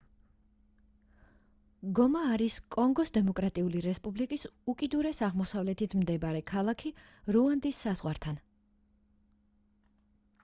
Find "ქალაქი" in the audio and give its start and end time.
6.53-6.93